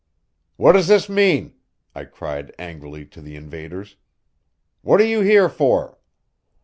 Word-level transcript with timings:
"What 0.55 0.71
does 0.71 0.87
this 0.87 1.07
mean?" 1.07 1.53
I 1.93 2.05
cried 2.05 2.55
angrily 2.57 3.05
to 3.05 3.21
the 3.21 3.35
invaders. 3.35 3.97
"What 4.81 4.99
are 4.99 5.05
you 5.05 5.21
here 5.21 5.47
for?" 5.47 5.99